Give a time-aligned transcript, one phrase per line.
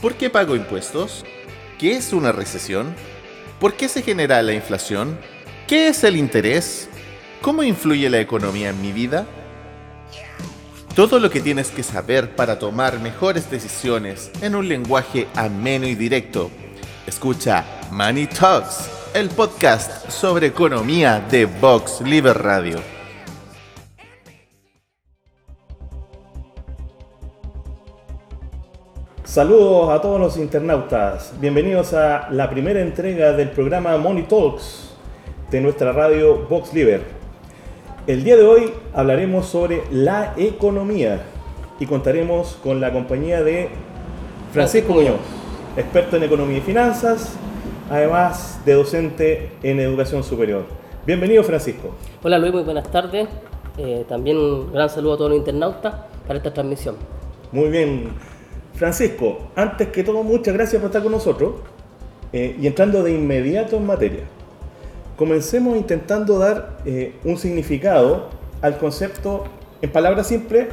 [0.00, 1.24] ¿Por qué pago impuestos?
[1.76, 2.94] ¿Qué es una recesión?
[3.58, 5.18] ¿Por qué se genera la inflación?
[5.66, 6.88] ¿Qué es el interés?
[7.42, 9.26] ¿Cómo influye la economía en mi vida?
[10.94, 15.96] Todo lo que tienes que saber para tomar mejores decisiones en un lenguaje ameno y
[15.96, 16.50] directo.
[17.06, 22.97] Escucha Money Talks, el podcast sobre economía de Vox Liver Radio.
[29.28, 31.34] Saludos a todos los internautas.
[31.38, 34.94] Bienvenidos a la primera entrega del programa Money Talks
[35.50, 37.02] de nuestra radio Vox Liver.
[38.06, 41.20] El día de hoy hablaremos sobre la economía
[41.78, 43.68] y contaremos con la compañía de
[44.54, 45.20] Francisco Muñoz,
[45.76, 47.36] experto en economía y finanzas,
[47.90, 50.64] además de docente en educación superior.
[51.04, 51.94] Bienvenido Francisco.
[52.22, 53.28] Hola Luis, muy buenas tardes.
[53.76, 55.94] Eh, también un gran saludo a todos los internautas
[56.26, 56.96] para esta transmisión.
[57.52, 58.27] Muy bien.
[58.78, 61.54] Francisco, antes que todo, muchas gracias por estar con nosotros
[62.32, 64.22] eh, y entrando de inmediato en materia.
[65.16, 68.28] Comencemos intentando dar eh, un significado
[68.62, 69.44] al concepto,
[69.82, 70.68] en palabras simples,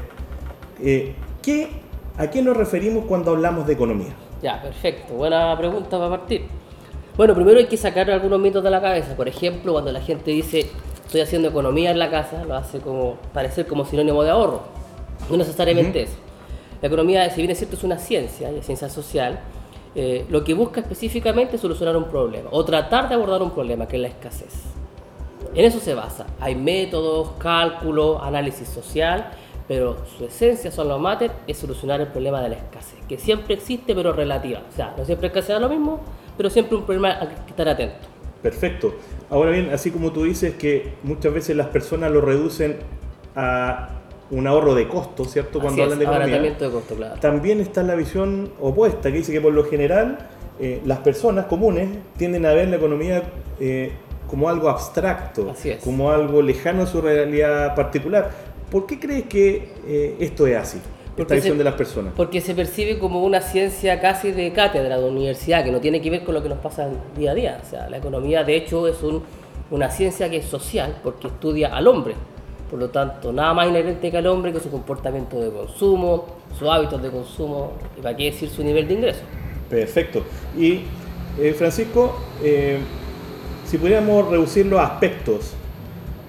[0.84, 1.70] eh, ¿qué,
[2.20, 4.14] ¿a qué nos referimos cuando hablamos de economía?
[4.40, 5.16] Ya, perfecto.
[5.16, 6.44] Buena pregunta para partir.
[7.18, 9.16] Bueno, primero hay que sacar algunos mitos de la cabeza.
[9.16, 10.70] Por ejemplo, cuando la gente dice
[11.04, 14.62] estoy haciendo economía en la casa, lo hace como parecer como sinónimo de ahorro.
[15.28, 16.25] No necesariamente eso.
[16.86, 19.40] La economía, si bien es cierto, es una ciencia, es ciencia social,
[19.96, 23.88] eh, lo que busca específicamente es solucionar un problema o tratar de abordar un problema,
[23.88, 24.54] que es la escasez.
[25.56, 26.28] En eso se basa.
[26.40, 29.32] Hay métodos, cálculos, análisis social,
[29.68, 33.56] pero su esencia, son los mates, es solucionar el problema de la escasez, que siempre
[33.56, 34.62] existe, pero relativa.
[34.72, 36.02] O sea, no siempre escasez es lo mismo,
[36.38, 38.06] pero siempre un problema al que estar atento.
[38.44, 38.94] Perfecto.
[39.32, 42.78] Ahora bien, así como tú dices que muchas veces las personas lo reducen
[43.36, 43.95] a
[44.32, 45.60] un ahorro de costo, ¿cierto?
[45.60, 46.42] Cuando hablan de economía.
[46.42, 47.20] de costo, claro.
[47.20, 50.18] También está la visión opuesta, que dice que por lo general
[50.60, 53.24] eh, las personas comunes tienden a ver la economía
[53.60, 53.92] eh,
[54.28, 58.32] como algo abstracto, como algo lejano a su realidad particular.
[58.72, 60.82] ¿Por qué crees que eh, esto es así?
[61.16, 62.14] Esta visión de las personas.
[62.18, 66.10] Porque se percibe como una ciencia casi de cátedra de universidad, que no tiene que
[66.10, 67.62] ver con lo que nos pasa día a día.
[67.64, 69.24] O sea, la economía de hecho es un,
[69.72, 72.16] una ciencia que es social, porque estudia al hombre
[72.70, 76.26] por lo tanto, nada más inherente que al hombre que su comportamiento de consumo,
[76.58, 79.22] sus hábitos de consumo y para qué decir su nivel de ingreso.
[79.70, 80.24] Perfecto.
[80.58, 80.82] Y
[81.40, 82.80] eh, Francisco, eh,
[83.66, 85.54] si pudiéramos reducir los aspectos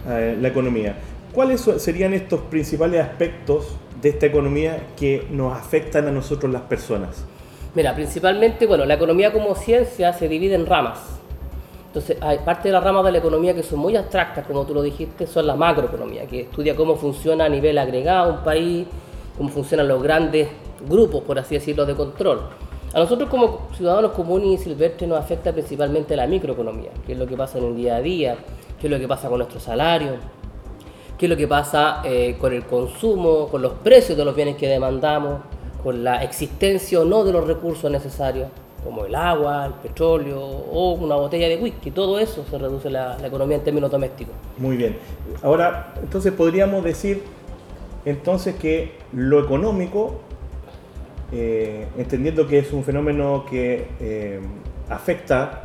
[0.07, 0.97] a la economía,
[1.33, 7.25] ¿cuáles serían estos principales aspectos de esta economía que nos afectan a nosotros las personas?
[7.75, 11.16] Mira, principalmente, bueno, la economía como ciencia se divide en ramas
[11.97, 14.75] entonces, hay parte de las ramas de la economía que son muy abstractas, como tú
[14.75, 18.87] lo dijiste, son la macroeconomía, que estudia cómo funciona a nivel agregado un país,
[19.35, 20.47] cómo funcionan los grandes
[20.87, 22.41] grupos, por así decirlo, de control.
[22.93, 27.27] A nosotros como ciudadanos comunes y silvestres nos afecta principalmente la microeconomía, qué es lo
[27.27, 28.37] que pasa en el día a día,
[28.79, 30.17] qué es lo que pasa con nuestro salario,
[31.17, 34.57] qué es lo que pasa eh, con el consumo, con los precios de los bienes
[34.57, 35.41] que demandamos,
[35.83, 38.49] con la existencia o no de los recursos necesarios
[38.87, 41.91] como el agua, el petróleo o una botella de whisky.
[41.91, 44.33] Todo eso se reduce la, economía en términos domésticos.
[44.59, 44.97] Muy bien.
[45.43, 47.25] Ahora, entonces podríamos decir
[48.05, 50.21] entonces que lo económico,
[51.33, 54.41] eh, entendiendo que es un fenómeno que eh,
[54.89, 55.65] afecta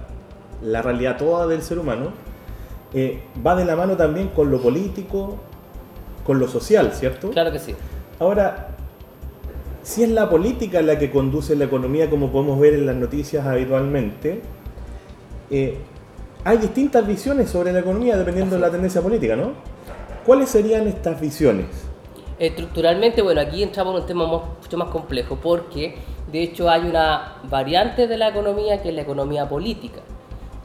[0.63, 2.13] la realidad toda del ser humano,
[2.91, 5.37] eh, va de la mano también con lo político,
[6.25, 7.29] con lo social, ¿cierto?
[7.29, 7.75] Claro que sí.
[8.17, 8.69] Ahora,
[9.83, 13.45] si es la política la que conduce la economía, como podemos ver en las noticias
[13.45, 14.41] habitualmente,
[15.49, 15.77] eh,
[16.43, 19.51] hay distintas visiones sobre la economía dependiendo de la tendencia política, ¿no?
[20.25, 21.65] ¿Cuáles serían estas visiones?
[22.39, 25.95] Estructuralmente, bueno, aquí entramos en un tema mucho más complejo, porque
[26.31, 30.01] de hecho hay una variante de la economía que es la economía política,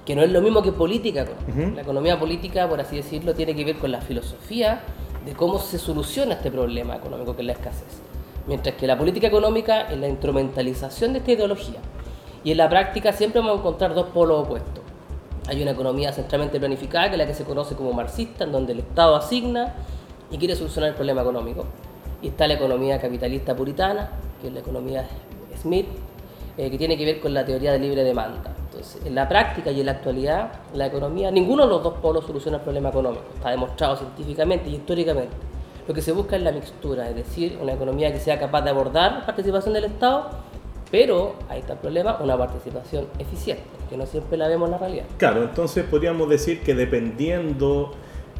[0.04, 1.27] que no es lo mismo que política.
[1.75, 4.81] La economía política, por así decirlo, tiene que ver con la filosofía
[5.25, 8.05] de cómo se soluciona este problema económico que es la escasez.
[8.47, 11.81] Mientras que la política económica es la instrumentalización de esta ideología.
[12.45, 14.84] Y en la práctica siempre vamos a encontrar dos polos opuestos.
[15.48, 18.72] Hay una economía centralmente planificada, que es la que se conoce como marxista, en donde
[18.72, 19.75] el Estado asigna
[20.31, 21.65] y quiere solucionar el problema económico.
[22.22, 24.10] Y está la economía capitalista puritana,
[24.41, 25.07] que es la economía
[25.60, 25.87] Smith,
[26.57, 28.54] eh, que tiene que ver con la teoría de libre demanda.
[28.65, 32.25] Entonces, en la práctica y en la actualidad, la economía, ninguno de los dos polos
[32.25, 33.25] soluciona el problema económico.
[33.34, 35.34] Está demostrado científicamente y históricamente.
[35.86, 38.71] Lo que se busca es la mixtura, es decir, una economía que sea capaz de
[38.71, 40.30] abordar la participación del Estado,
[40.91, 44.78] pero, ahí está el problema, una participación eficiente, que no siempre la vemos en la
[44.78, 45.04] realidad.
[45.16, 47.92] Claro, entonces podríamos decir que dependiendo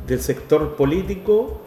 [0.07, 1.61] del sector político,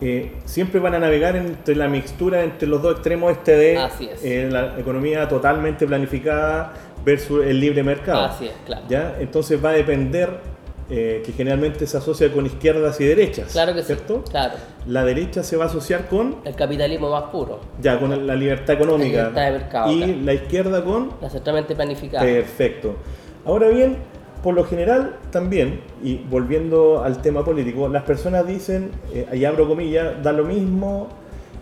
[0.00, 3.78] eh, siempre van a navegar entre la mixtura entre los dos extremos este de
[4.22, 6.72] eh, la economía totalmente planificada
[7.04, 8.24] versus el libre mercado.
[8.24, 8.82] Así es, claro.
[8.88, 9.16] ¿ya?
[9.20, 10.40] Entonces va a depender
[10.90, 13.52] eh, que generalmente se asocia con izquierdas y derechas.
[13.52, 14.22] Claro que ¿cierto?
[14.24, 14.30] sí.
[14.30, 14.54] Claro.
[14.86, 18.74] La derecha se va a asociar con El capitalismo más puro, ya con la libertad
[18.74, 20.12] económica La libertad de mercado, y claro.
[20.24, 22.24] la izquierda con la centralmente planificada.
[22.24, 22.96] Perfecto.
[23.44, 23.96] Ahora bien,
[24.42, 29.68] por lo general también, y volviendo al tema político, las personas dicen, eh, y abro
[29.68, 31.08] comillas, da lo mismo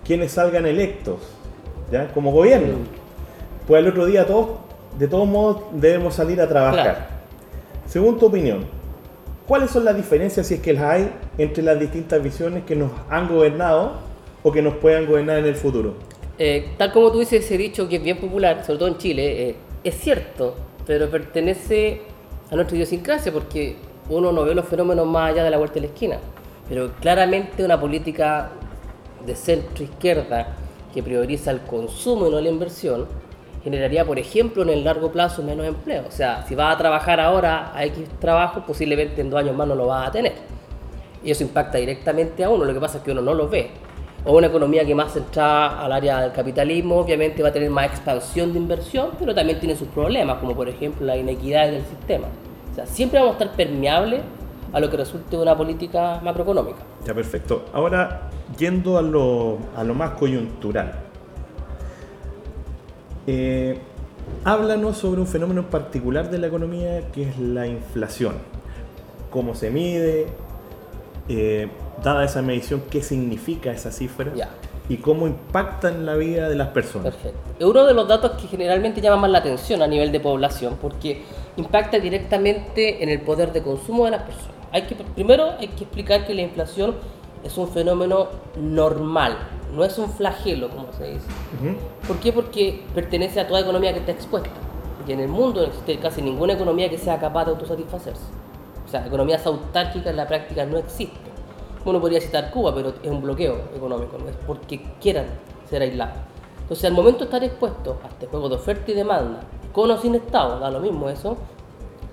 [0.05, 1.21] quienes salgan electos,
[1.93, 2.09] ¿ya?
[2.09, 2.79] Como gobierno.
[3.67, 4.49] Pues al otro día todos,
[4.99, 6.83] de todos modos, debemos salir a trabajar.
[6.83, 6.99] Claro.
[7.87, 8.65] Según tu opinión,
[9.51, 12.93] ¿cuáles son las diferencias, si es que las hay, entre las distintas visiones que nos
[13.09, 13.95] han gobernado
[14.45, 15.95] o que nos puedan gobernar en el futuro?
[16.39, 19.49] Eh, tal como tú dices, ese dicho que es bien popular, sobre todo en Chile,
[19.49, 20.55] eh, es cierto,
[20.87, 22.03] pero pertenece
[22.49, 23.75] a nuestra idiosincrasia porque
[24.09, 26.19] uno no ve los fenómenos más allá de la vuelta de la esquina.
[26.69, 28.53] Pero claramente una política
[29.27, 30.55] de centro-izquierda
[30.95, 33.09] que prioriza el consumo y no la inversión
[33.63, 36.05] generaría, por ejemplo, en el largo plazo menos empleo.
[36.09, 39.69] O sea, si vas a trabajar ahora a X trabajo, posiblemente en dos años más
[39.69, 40.33] no lo vas a tener.
[41.23, 43.71] Y eso impacta directamente a uno, lo que pasa es que uno no lo ve.
[44.25, 47.87] O una economía que más centrada al área del capitalismo, obviamente va a tener más
[47.87, 52.29] expansión de inversión, pero también tiene sus problemas, como por ejemplo la inequidad del sistema.
[52.71, 54.21] O sea, siempre vamos a estar permeables
[54.73, 56.79] a lo que resulte de una política macroeconómica.
[57.05, 57.65] Ya, perfecto.
[57.73, 61.10] Ahora, yendo a lo, a lo más coyuntural.
[63.27, 63.79] Eh,
[64.45, 68.35] háblanos sobre un fenómeno particular de la economía que es la inflación.
[69.31, 70.27] ¿Cómo se mide?
[71.29, 71.69] Eh,
[72.03, 74.33] dada esa medición, ¿qué significa esa cifra?
[74.35, 74.49] Ya.
[74.89, 77.15] ¿Y cómo impacta en la vida de las personas?
[77.15, 77.39] Perfecto.
[77.61, 80.79] Es uno de los datos que generalmente llama más la atención a nivel de población
[80.83, 81.23] porque
[81.57, 84.51] impacta directamente en el poder de consumo de las personas.
[84.73, 86.97] Hay que, primero hay que explicar que la inflación
[87.45, 89.37] es un fenómeno normal,
[89.75, 91.27] no es un flagelo, como se dice.
[91.61, 91.77] Ujú.
[92.07, 92.33] ¿Por qué?
[92.33, 94.51] Porque pertenece a toda economía que está expuesta.
[95.07, 98.23] Y en el mundo no existe casi ninguna economía que sea capaz de autosatisfacerse.
[98.87, 101.31] O sea, economías autárquicas en la práctica no existen.
[101.85, 105.27] Uno podría citar Cuba, pero es un bloqueo económico, no es porque quieran
[105.69, 106.17] ser aislados.
[106.63, 109.41] Entonces, al momento de estar expuestos a este juego de oferta y demanda,
[109.73, 111.37] con o sin Estado, da lo mismo eso,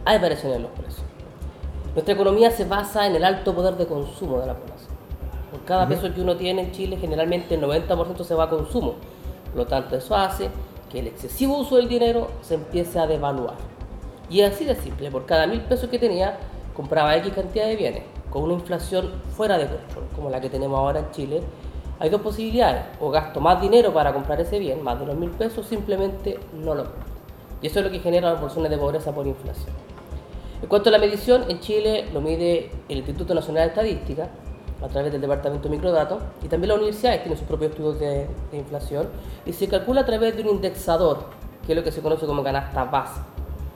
[0.06, 1.04] hay variaciones en los precios.
[1.94, 4.87] Nuestra economía se basa en el alto poder de consumo de la población.
[5.68, 8.96] Cada peso que uno tiene en Chile, generalmente el 90% se va a consumo.
[9.48, 10.50] Por lo tanto, eso hace
[10.90, 13.56] que el excesivo uso del dinero se empiece a devaluar.
[14.30, 16.38] Y es así de simple, por cada mil pesos que tenía,
[16.74, 18.04] compraba X cantidad de bienes.
[18.30, 21.42] Con una inflación fuera de control, como la que tenemos ahora en Chile,
[22.00, 22.84] hay dos posibilidades.
[23.02, 26.76] O gasto más dinero para comprar ese bien, más de los mil pesos, simplemente no
[26.76, 27.04] lo compro.
[27.62, 29.76] Y eso es lo que genera las porciones de pobreza por inflación.
[30.62, 34.30] En cuanto a la medición, en Chile lo mide el Instituto Nacional de Estadística
[34.82, 38.28] a través del Departamento de Microdatos y también las universidades tienen sus propios estudios de,
[38.54, 39.08] inflación
[39.46, 41.26] y se calcula a través de un indexador,
[41.66, 43.22] que es lo que se conoce como canasta base.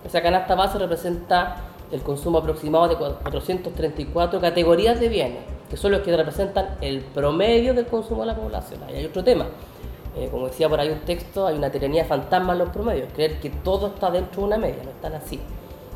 [0.06, 1.58] Esa canasta base representa
[1.92, 7.74] el consumo aproximado de 434 categorías de bienes, que son los que representan el promedio
[7.74, 8.82] del consumo de la población.
[8.84, 9.46] Ahí hay otro tema.
[10.16, 13.40] Eh, como decía por ahí un texto, hay una tiranía fantasma en los promedios, creer
[13.40, 15.40] que todo está dentro de una media, no están así.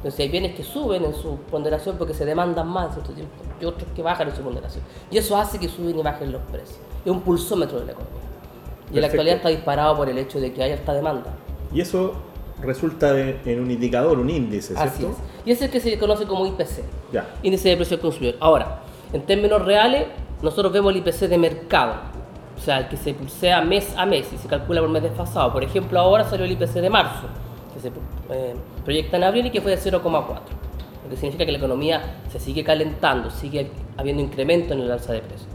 [0.06, 3.34] Entonces hay bienes que suben en su ponderación porque se demandan más en cierto tiempo
[3.60, 4.84] y otros que bajan en su ponderación.
[5.10, 6.78] Y eso hace que suben y bajen los precios.
[7.04, 8.20] Es un pulsómetro de la economía.
[8.20, 8.32] Y en
[8.94, 9.02] Perfecto.
[9.02, 11.34] la actualidad está disparado por el hecho de que hay alta demanda.
[11.74, 12.14] Y eso
[12.62, 14.84] resulta de- en un indicador, un índice, ¿cierto?
[14.94, 15.12] Así es.
[15.44, 17.28] Y ese es el que se conoce como IPC, Ya.
[17.42, 18.36] índice de precio del consumidor.
[18.42, 18.82] Ahora,
[19.12, 20.06] en términos reales,
[20.44, 21.96] nosotros vemos el IPC de mercado,
[22.56, 25.52] o sea, el que se pulsea mes a mes y se calcula por mes desfasado.
[25.52, 27.26] Por ejemplo, ahora salió el IPC de marzo,
[27.76, 31.52] que se eh, proyecta en abril y que fue de 0,4, lo que significa que
[31.52, 32.02] la economía
[32.32, 35.48] se sigue calentando, sigue habiendo incremento en el alza de precios.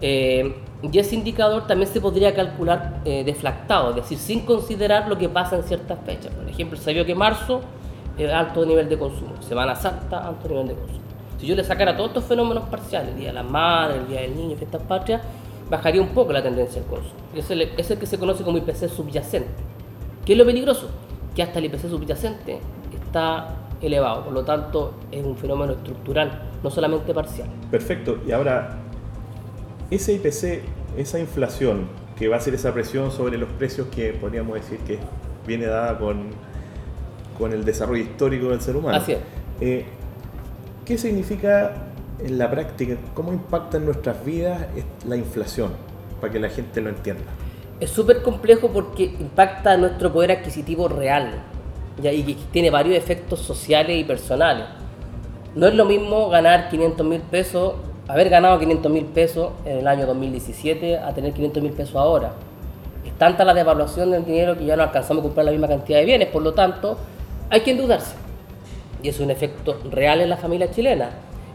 [0.00, 5.18] Eh, y ese indicador también se podría calcular eh, deflactado, es decir, sin considerar lo
[5.18, 6.32] que pasa en ciertas fechas.
[6.32, 7.62] Por ejemplo, se vio que marzo
[8.16, 11.00] es alto nivel de consumo, Semana Santa, alto nivel de consumo.
[11.40, 14.20] Si yo le sacara todos estos fenómenos parciales, el Día de las Madres, el Día
[14.22, 15.22] del Niño, fiestas patrias,
[15.70, 17.14] bajaría un poco la tendencia del consumo.
[17.34, 19.48] Es el- es el que se conoce como IPC subyacente.
[20.24, 20.88] ¿Qué es lo peligroso?
[21.34, 22.60] Que hasta el IPC subyacente
[22.92, 27.48] está elevado, por lo tanto es un fenómeno estructural, no solamente parcial.
[27.70, 28.18] Perfecto.
[28.26, 28.78] Y ahora,
[29.90, 30.62] ese IPC,
[30.96, 31.86] esa inflación
[32.18, 34.98] que va a ser esa presión sobre los precios que podríamos decir que
[35.46, 36.30] viene dada con,
[37.38, 38.98] con el desarrollo histórico del ser humano.
[38.98, 39.18] Así es.
[39.60, 39.86] Eh,
[40.84, 41.74] ¿Qué significa
[42.18, 42.96] en la práctica?
[43.14, 44.66] ¿Cómo impacta en nuestras vidas
[45.06, 45.70] la inflación?
[46.20, 47.22] Para que la gente lo entienda.
[47.80, 51.42] Es súper complejo porque impacta nuestro poder adquisitivo real
[52.02, 54.66] y tiene varios efectos sociales y personales.
[55.54, 57.74] No es lo mismo ganar 500 mil pesos
[58.08, 62.32] haber ganado 500 mil pesos en el año 2017 a tener 500 mil pesos ahora.
[63.04, 65.98] Es tanta la devaluación del dinero que ya no alcanzamos a comprar la misma cantidad
[65.98, 66.96] de bienes, por lo tanto,
[67.50, 68.14] hay que endeudarse.
[69.02, 71.10] Y es un efecto real en la familia chilena.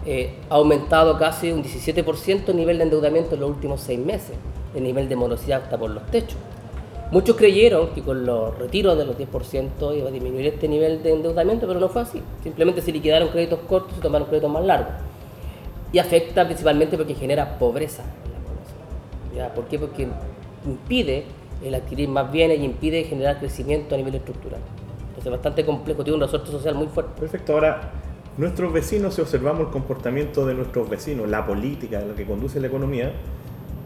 [0.05, 4.35] Eh, ha aumentado casi un 17% el nivel de endeudamiento en los últimos seis meses.
[4.75, 6.37] El nivel de morosidad está por los techos.
[7.11, 11.13] Muchos creyeron que con los retiros de los 10% iba a disminuir este nivel de
[11.13, 12.21] endeudamiento, pero no fue así.
[12.41, 14.93] Simplemente se liquidaron créditos cortos y tomaron créditos más largos.
[15.91, 18.77] Y afecta principalmente porque genera pobreza en la población.
[19.35, 19.53] ¿Ya?
[19.53, 19.77] ¿Por qué?
[19.77, 20.07] Porque
[20.65, 21.25] impide
[21.63, 24.59] el adquirir más bienes y impide generar crecimiento a nivel estructural.
[24.99, 27.19] Entonces es bastante complejo, tiene un resorte social muy fuerte.
[27.19, 27.91] Perfecto, ahora
[28.37, 32.67] nuestros vecinos, si observamos el comportamiento de nuestros vecinos, la política, lo que conduce la
[32.67, 33.11] economía,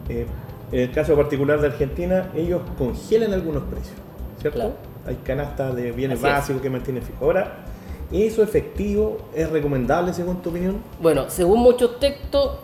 [0.08, 0.26] eh,
[0.70, 3.96] en el caso particular de Argentina, ellos congelan algunos precios,
[4.40, 4.58] ¿cierto?
[4.58, 4.74] Claro.
[5.06, 6.32] Hay canastas de bienes Así es.
[6.34, 7.24] básicos que mantienen fijo.
[7.24, 7.64] Ahora,
[8.12, 10.82] ¿eso efectivo es recomendable según tu opinión?
[11.00, 12.58] Bueno, según muchos textos,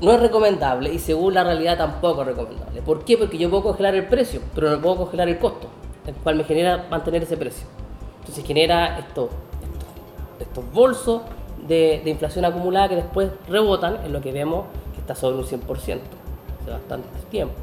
[0.00, 2.82] no es recomendable y según la realidad tampoco es recomendable.
[2.82, 3.16] ¿Por qué?
[3.16, 5.68] Porque yo puedo congelar el precio, pero no puedo congelar el costo,
[6.06, 7.68] el cual me genera mantener ese precio.
[8.20, 9.30] Entonces genera estos,
[9.62, 9.88] estos,
[10.40, 11.22] estos bolsos
[11.68, 15.44] de, de inflación acumulada que después rebotan en lo que vemos que está sobre un
[15.44, 15.98] 100%
[16.64, 17.54] hace bastante tiempo.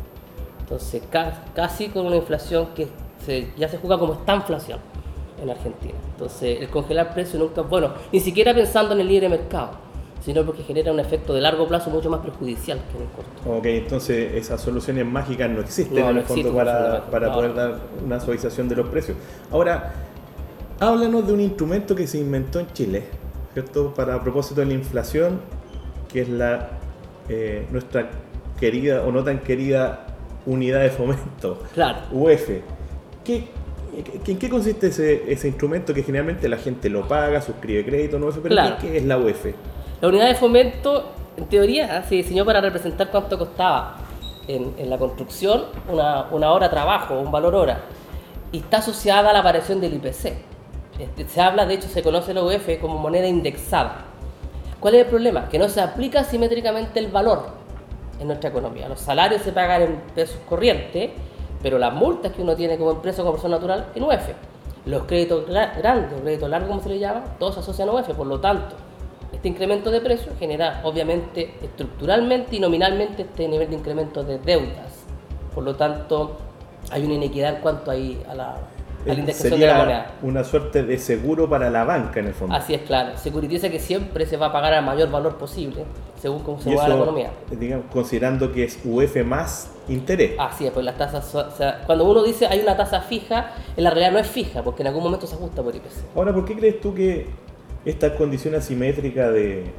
[0.61, 2.87] Entonces ca- casi con una inflación que
[3.25, 4.79] se- ya se juega como esta inflación
[5.41, 5.93] en Argentina.
[6.13, 9.71] Entonces el congelar precios nunca es bueno, ni siquiera pensando en el libre mercado,
[10.23, 13.57] sino porque genera un efecto de largo plazo mucho más perjudicial que en el corto.
[13.57, 17.27] Ok, entonces esas soluciones mágicas no existen No, en el no fondo existen para, para
[17.27, 17.33] no.
[17.33, 19.17] poder dar una suavización de los precios.
[19.51, 19.93] Ahora,
[20.79, 23.03] háblanos de un instrumento que se inventó en Chile,
[23.53, 23.93] ¿cierto?
[23.95, 25.41] Para a propósito de la inflación,
[26.07, 26.69] que es la
[27.29, 28.09] eh, nuestra
[28.61, 30.05] querida o no tan querida
[30.45, 31.97] unidad de fomento, Claro.
[32.11, 32.49] UF.
[33.25, 33.47] ¿Qué,
[34.25, 38.29] ¿En qué consiste ese, ese instrumento que generalmente la gente lo paga, suscribe crédito, no
[38.29, 38.75] pero Claro.
[38.79, 39.47] ¿qué, es la UF?
[39.99, 43.97] La unidad de fomento, en teoría, se diseñó para representar cuánto costaba
[44.47, 47.81] en, en la construcción una, una hora de trabajo, un valor hora,
[48.51, 50.33] y está asociada a la variación del IPC.
[50.99, 54.05] Este, se habla, de hecho, se conoce la UF como moneda indexada.
[54.79, 55.47] ¿Cuál es el problema?
[55.49, 57.60] Que no se aplica simétricamente el valor
[58.21, 58.87] en nuestra economía.
[58.87, 61.09] Los salarios se pagan en pesos corrientes,
[61.61, 64.29] pero las multas que uno tiene como empresa o como persona natural en UF.
[64.85, 67.93] Los créditos gra- grandes, o créditos largos, como se les llama, todos se asocian a
[67.93, 68.09] UF.
[68.13, 68.75] Por lo tanto,
[69.33, 75.03] este incremento de precios genera, obviamente, estructuralmente y nominalmente este nivel de incremento de deudas.
[75.53, 76.37] Por lo tanto,
[76.91, 80.11] hay una inequidad en cuanto ahí a la, a la Eh, indexación de la moneda.
[80.21, 82.55] una suerte de seguro para la banca en el fondo.
[82.55, 83.17] Así es, claro.
[83.17, 85.83] Securitiza que siempre se va a pagar al mayor valor posible,
[86.21, 87.31] según cómo se y la eso, economía.
[87.59, 90.33] digamos, considerando que es UF más interés.
[90.39, 93.51] Así es, pues las tasas, son- o sea, cuando uno dice hay una tasa fija,
[93.75, 95.91] en la realidad no es fija, porque en algún momento se ajusta por IPC.
[96.15, 97.27] Ahora, ¿por qué crees tú que
[97.85, 99.71] esta condición asimétrica de,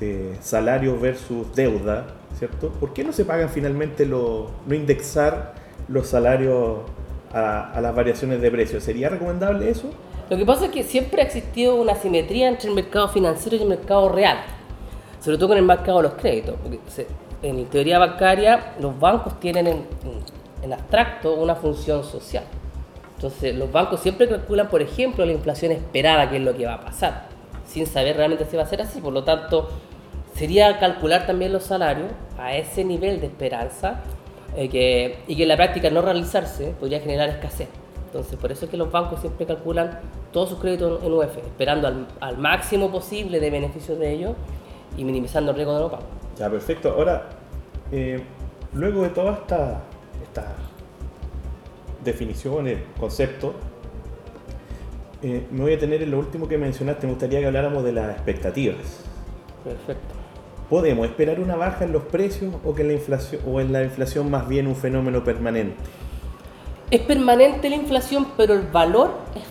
[0.00, 2.06] de salario versus deuda,
[2.38, 2.70] ¿cierto?
[2.70, 5.52] ¿Por qué no se pagan finalmente los, no indexar
[5.88, 6.78] los salarios
[7.32, 8.82] a, a las variaciones de precios?
[8.82, 9.90] ¿Sería recomendable eso?
[10.28, 13.62] Lo que pasa es que siempre ha existido una simetría entre el mercado financiero y
[13.62, 14.38] el mercado real,
[15.20, 16.54] sobre todo con el mercado de los créditos.
[16.62, 16.78] Porque
[17.42, 19.84] en teoría bancaria, los bancos tienen en,
[20.62, 22.44] en abstracto una función social.
[23.16, 26.74] Entonces, los bancos siempre calculan, por ejemplo, la inflación esperada, que es lo que va
[26.74, 27.26] a pasar,
[27.66, 29.00] sin saber realmente si va a ser así.
[29.00, 29.68] Por lo tanto,
[30.34, 32.08] sería calcular también los salarios
[32.38, 34.00] a ese nivel de esperanza
[34.56, 37.68] eh, que, y que en la práctica no realizarse podría generar escasez.
[38.06, 40.00] Entonces, por eso es que los bancos siempre calculan
[40.32, 44.34] todos sus créditos en UF, esperando al, al máximo posible de beneficios de ellos
[44.96, 46.02] y minimizando el riesgo de no pago.
[46.36, 46.90] Ya, perfecto.
[46.90, 47.28] Ahora,
[47.92, 48.20] eh,
[48.72, 49.78] luego de todas estas
[50.22, 50.46] estas
[52.04, 53.54] definiciones, conceptos,
[55.22, 57.06] eh, me voy a tener en lo último que mencionaste.
[57.06, 59.04] Me gustaría que habláramos de las expectativas.
[59.64, 60.19] Perfecto.
[60.70, 64.30] ¿Podemos esperar una baja en los precios o que la inflación o en la inflación
[64.30, 65.74] más bien un fenómeno permanente?
[66.92, 69.42] Es permanente la inflación, pero el valor es,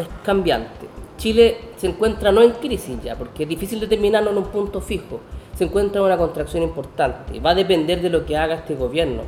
[0.00, 0.88] es cambiante.
[1.18, 5.20] Chile se encuentra no en crisis ya, porque es difícil determinarlo en un punto fijo.
[5.54, 7.38] Se encuentra en una contracción importante.
[7.38, 9.22] Va a depender de lo que haga este gobierno,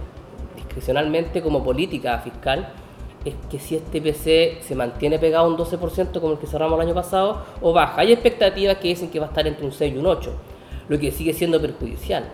[0.57, 2.73] discrecionalmente como política fiscal,
[3.25, 6.81] es que si este PC se mantiene pegado a un 12% como el que cerramos
[6.81, 8.01] el año pasado, o baja.
[8.01, 10.33] Hay expectativas que dicen que va a estar entre un 6 y un 8,
[10.89, 12.25] lo que sigue siendo perjudicial,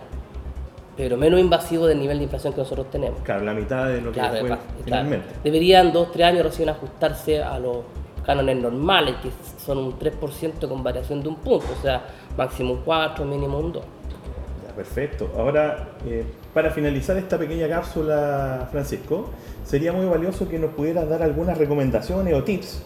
[0.97, 3.19] pero menos invasivo del nivel de inflación que nosotros tenemos.
[3.21, 4.61] Claro, la mitad de lo que Claro, fue claro.
[4.83, 5.27] finalmente.
[5.43, 7.77] Deberían dos, tres años recién ajustarse a los
[8.25, 9.29] cánones normales, que
[9.63, 12.05] son un 3% con variación de un punto, o sea,
[12.37, 13.83] máximo un 4, mínimo un 2.
[14.67, 15.29] Ya, perfecto.
[15.37, 19.29] Ahora, eh, para finalizar esta pequeña cápsula, Francisco,
[19.63, 22.81] sería muy valioso que nos pudieras dar algunas recomendaciones o tips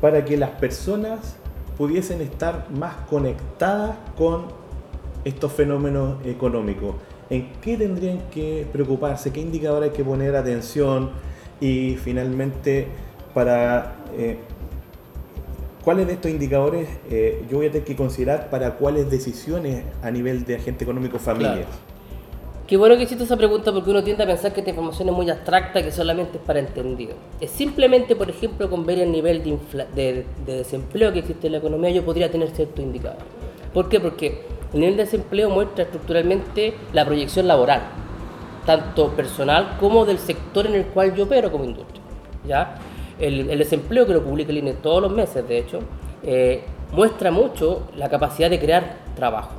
[0.00, 1.36] para que las personas
[1.76, 4.46] pudiesen estar más conectadas con
[5.24, 6.96] estos fenómenos económicos,
[7.30, 9.32] ¿en qué tendrían que preocuparse?
[9.32, 11.10] ¿Qué indicadores hay que poner atención?
[11.60, 12.88] Y finalmente,
[13.32, 14.38] para eh,
[15.82, 20.10] cuáles de estos indicadores eh, yo voy a tener que considerar para cuáles decisiones a
[20.10, 21.66] nivel de agente económico familias.
[22.66, 25.14] Qué bueno que hiciste esa pregunta porque uno tiende a pensar que esta información es
[25.14, 27.14] muy abstracta, que solamente es para entendido.
[27.38, 29.42] Es simplemente, por ejemplo, con ver el nivel
[29.94, 33.18] de, desempleo que existe en la economía, yo podría tener cierto indicador.
[33.74, 34.00] ¿Por qué?
[34.00, 37.82] Porque el nivel de desempleo muestra estructuralmente la proyección laboral,
[38.64, 42.00] tanto personal como del sector en el cual yo opero como industria.
[42.46, 42.76] ¿ya?
[43.20, 45.80] El, desempleo, que lo publica el INE todos los meses, de hecho,
[46.22, 49.52] eh, muestra mucho la capacidad de crear trabajo.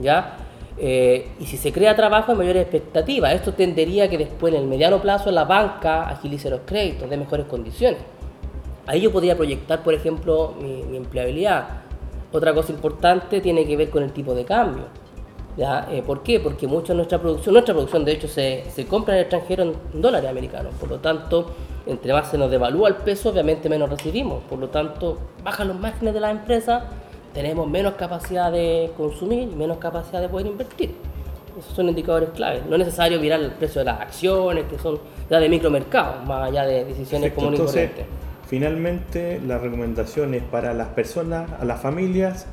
[0.00, 0.36] ¿ya?
[0.78, 3.34] Eh, y si se crea trabajo hay mayores expectativas.
[3.34, 7.46] Esto tendería que después en el mediano plazo la banca agilice los créditos de mejores
[7.46, 8.00] condiciones.
[8.86, 11.68] Ahí yo podría proyectar, por ejemplo, mi, empleabilidad.
[12.32, 14.84] Otra cosa importante tiene que ver con el tipo de cambio.
[15.56, 15.86] ¿ya?
[15.90, 16.40] Eh, ¿Por qué?
[16.40, 19.62] Porque mucha de nuestra producción, nuestra producción de hecho se, se compra en el extranjero
[19.64, 20.74] en dólares americanos.
[20.80, 21.50] Por lo tanto,
[21.86, 24.42] entre más se nos devalúa el peso, obviamente menos recibimos.
[24.44, 26.82] Por lo tanto, bajan los márgenes de las empresas
[27.32, 30.94] tenemos menos capacidad de consumir y menos capacidad de poder invertir.
[31.58, 32.64] Esos son indicadores claves.
[32.66, 34.98] No es necesario mirar el precio de las acciones, que son
[35.28, 38.06] ya de micromercado, más allá de decisiones comunes y corrientes.
[38.46, 42.46] Finalmente, la recomendación es para las personas, a las familias,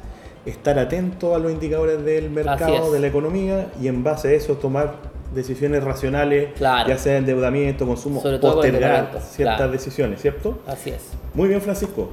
[0.46, 4.56] estar atentos a los indicadores del mercado, de la economía y en base a eso
[4.56, 4.96] tomar
[5.34, 10.60] decisiones racionales, ya sea endeudamiento, consumo, postergar ciertas decisiones, ¿cierto?
[10.66, 11.12] Así es.
[11.34, 12.10] Muy bien, Francisco.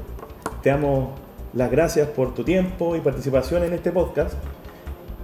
[0.62, 1.14] Te amo
[1.56, 4.34] las gracias por tu tiempo y participación en este podcast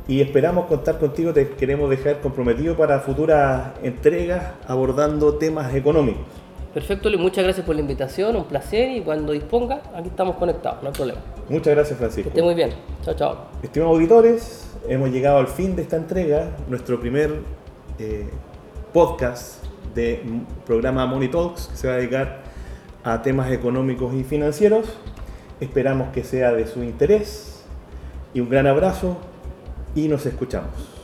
[0.08, 1.34] y esperamos contar contigo.
[1.34, 6.22] Te queremos dejar comprometido para futuras entregas abordando temas económicos.
[6.72, 7.20] Perfecto, Luis.
[7.20, 8.34] Muchas gracias por la invitación.
[8.34, 11.20] Un placer y cuando disponga, aquí estamos conectados, no hay problema.
[11.50, 12.30] Muchas gracias, Francisco.
[12.32, 12.70] Que esté muy bien.
[13.04, 13.36] Chao, chao.
[13.62, 17.40] Estimados auditores, hemos llegado al fin de esta entrega, nuestro primer
[17.98, 18.26] eh,
[18.94, 19.62] podcast
[19.94, 20.22] de
[20.64, 22.40] programa Money Talks, que se va a dedicar
[23.04, 24.96] a temas económicos y financieros.
[25.62, 27.62] Esperamos que sea de su interés
[28.34, 29.16] y un gran abrazo
[29.94, 31.01] y nos escuchamos.